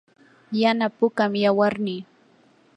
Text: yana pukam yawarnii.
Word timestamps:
yana 0.61 0.87
pukam 0.97 1.33
yawarnii. 1.43 2.01